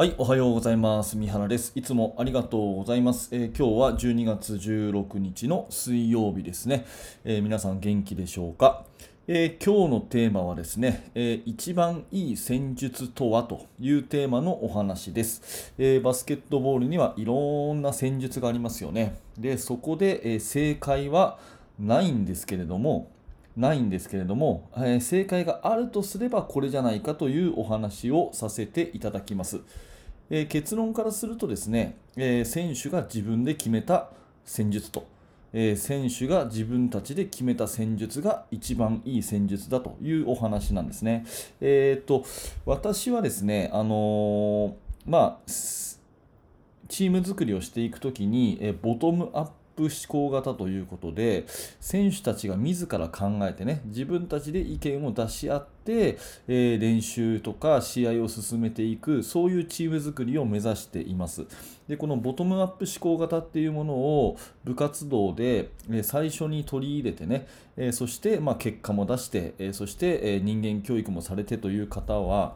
[0.00, 1.18] はい、おはようございます。
[1.18, 1.72] 三原です。
[1.74, 3.28] いつもありがとうございます。
[3.32, 6.86] えー今日は12月16日の水曜日ですね。
[7.22, 8.86] えー皆さん元気でしょうか、
[9.26, 19.18] えー今日のテーマはですね、えー一番いい戦術とはというテーマのお話です、えバスケットボールにはいろんな戦術がありますよね。
[19.36, 21.38] で、そこで、え正解は
[21.78, 23.10] ないんですけれども、
[23.60, 29.60] ないんですけれども、えー正解があるとすればこれじゃないかというお話をさせていただきます。
[30.30, 34.08] えー結論からするとですね、えー選手が自分で決めた
[34.44, 35.06] 戦術と、
[35.52, 41.26] えー選手が自分たちで決めた戦術が一番いい戦術だというお話なんですね。
[41.60, 42.24] えー、と
[42.64, 44.72] 私はですね、あのー
[45.06, 45.50] まあ、
[46.88, 49.48] チーム作りをしていくときに、えーボトムアッ
[49.80, 51.46] プ思考型ということで
[51.80, 61.46] 選手たちが自ら考えてね自分たちで意見を出し合って、えー練習とか試合を進めていくそういうチーム作りを目指しています。
[61.88, 72.54] でこのボトムアップ思考型っていうものを部活動で、え最初に取り入れてね、えそして、ま、結果も出して、えそして、え人間教育もされてという方は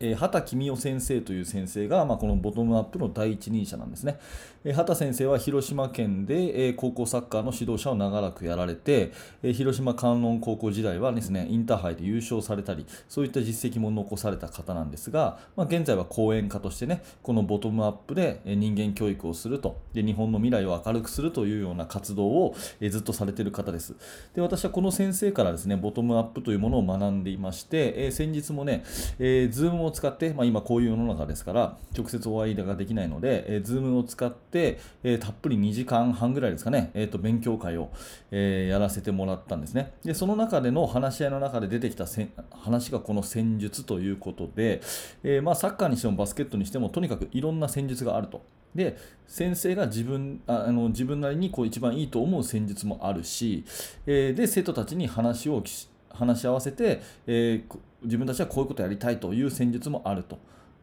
[0.00, 4.18] えー畑公夫先生という先生が、まあ、このボトムアップの第一人者なんですね。
[4.64, 23.94] えー畑先生は広島県で、えー高校サッカーの指導者を長らくやられて、えー広島観音高校時代はですね、インターハイで優勝されたり、そういった実績も残された方なんですが、まあ、現在は講演家としてね、このボトムアップで人間教育をするとで、日本の未来を明るくするというような活動を、えずっとされている方です。
[24.34, 28.84] で、私はこの先生からですね、ボトムアップというものを学んでいまして、え先日もね、
[29.18, 37.90] えー、Zoom をを使って、まあ、今こういう世の中ですから、直接お会いができないので、えー、Zoom を使って、えーたっぷり2時間半ぐらいですかね、えーと勉強会を、
[38.30, 39.92] えーやらせてもらったんですね。
[40.04, 44.80] で、その中での話し合いの中で出てきたせん話がこの戦術ということで、
[45.24, 48.42] えーまあ、サッカーにしてもバスケットにしても、とにかくいろんな戦術があると。
[48.74, 53.64] で先生が自分あの自分なりにこう一番いいと思う戦術もあるし、
[54.06, 60.38] えーで生徒たちに話をし話し合わせて、えー自分たちはこういうことをやりたいという戦術もあると。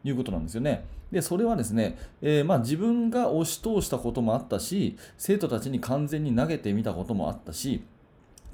[0.08, 0.84] いうことなんですよね。
[1.10, 7.82] でそれはですね、えーまあ、自分が押し通したこともあったし生徒たちに完全に投げてみたこともあったし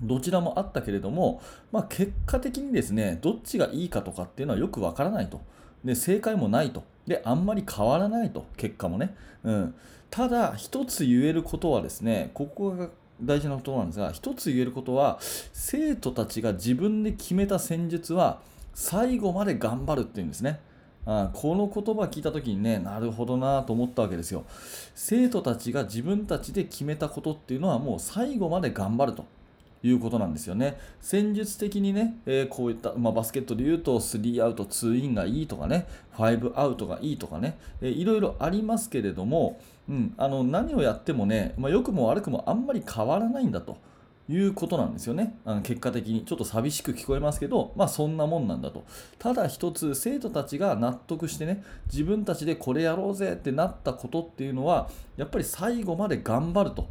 [0.03, 1.41] どちらもあったけれども、
[1.71, 5.41] まあ、結果的にですねどっちがいいかとかっていうのはよくわからないと。
[5.83, 6.85] で正解もないと。
[7.07, 9.75] であんまり変わらないと結果もね、うん、
[10.11, 12.89] ただ一つ言えることはですねここが
[13.23, 15.19] 大事なことなんですが一つ言えることは
[15.53, 18.41] 生徒たちが自分で決めた戦術は
[18.75, 20.61] 最後まで頑張るっていうんですね。
[21.05, 24.45] あこの言葉聞いた時にねなるほどなと思ったわけですよ。
[24.95, 29.25] 生徒たちが自分たちで決めたことっていうのはもう最後まで頑張ると。
[29.83, 30.79] いうことなんですよね。
[31.01, 43.77] 戦術的にね、えーこういった、まあ、バスケットで言うと3アウト2インがいいとかね、5アウトがいいとかね、えーいろいろありますけれども、うん、あの何をやってもね、まあ、良くも悪くもあんまり変わらないんだと。
[44.29, 48.85] いうことなんですよねあの結果的にちょっと寂しく聞こえますけど、まあ、そんなもんなんだと
[49.19, 56.89] ただ一つ生徒たちが納得してね自分たちでこれやろうぜってなったことっていうのはやっぱり最後まで頑張ると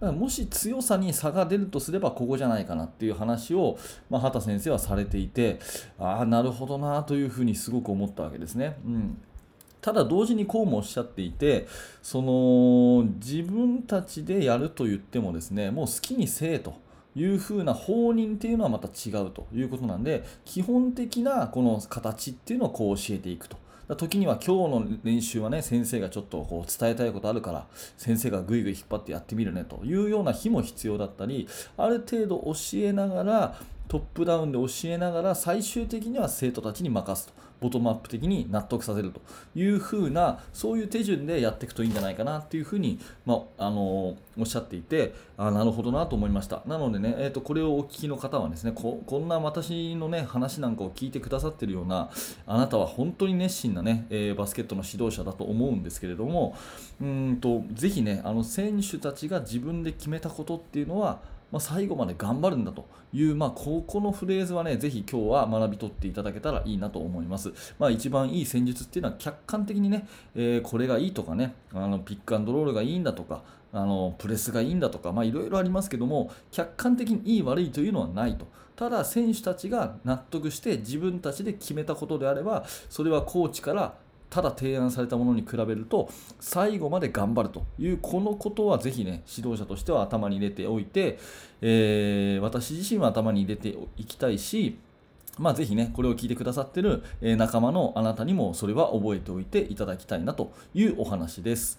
[0.00, 3.78] もし強さに差が出るとすればここじゃないかなっていう話を、
[4.10, 5.58] まあ、畑先生はされていて
[5.98, 8.76] ああなるほどなというふうにすごく思ったわけですね。
[8.84, 9.18] うん
[9.86, 11.68] ただ同時にこうもおっしゃっていて
[12.02, 16.74] その自分たちでやると言ってもですねもう好きにせえと
[17.14, 23.56] いうふうな放任っていうのはまた違うということなんで基本的なこの形っていうのをこう教えていくと。
[23.88, 27.66] だ時には今日の練習はね先生がちょっとこう伝えたいことあるから
[27.96, 33.58] 先生がぐいぐい引っ張ってやってみるねというような日も必要だったりある程度教えながら
[33.88, 37.46] トップダウンで教えながら最終的には生徒たちに任すと。
[37.60, 39.20] ボトムアップ的に納得させると
[39.54, 46.62] いうふうなそういう手順でやっていくといいんじゃないかなっていうふうに、まあ、あのおっしゃっていてあなるほどなと思いました。
[46.66, 52.10] なのでね、えー、とこれをお聞きの方はですねここんな私のね話なんかを聞いてくださってるような
[52.46, 56.54] あなたは本当に熱心なね、えーバスケットの指導者だと思うんですけれども
[57.00, 61.20] うんとぜひねあの選手たちが自分で決めたことっていうのは
[61.52, 67.52] まあ、最後まで頑張るんだという、まあ、ここのフレーズはね、ぜひ今日は学び取っていただけたらいいなと思います。
[67.78, 78.46] まあ、一番いい戦術っていうのは客観的にね、えーこれがいいとかね、あのピックアンドロールがいいんだとか、あのプレスがいいんだとか、まあ、いろいろありますけども、客観的にいい悪いというのはないと。
[78.74, 83.94] ただ、選手たちが納得して自分たちで決めたことであれば、それはコーチから
[84.36, 86.10] ただ提案されたものに比べると
[86.40, 91.18] 最後まで頑張るというこのことはぜひね指導者としては頭に入れておいて、
[91.62, 94.78] えー私自身は頭に入れていきたいし
[95.38, 101.78] まあ、ぜひね、これを聞いてくださってる仲間のあなたにもそれは覚えておいていただきたいなというお話です。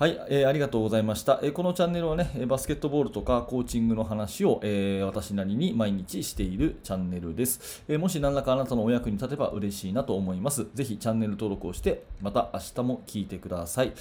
[0.00, 10.68] はい、えーありがとうございました、えーこのチャンネルはね、バスケットボールとかコーチングの話を、えー私なりに毎日しているチャンネルです、えーもし何らかあなたのお役に立てば嬉しいなと思います。
[10.72, 13.92] ぜひチャンネル登録をして、また明日も聞いてください。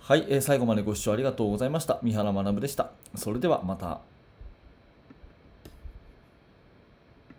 [0.00, 2.00] はい、えー最後までご視聴ありがとうございました。
[2.02, 2.90] 三原学でした。
[3.14, 4.00] それではまた。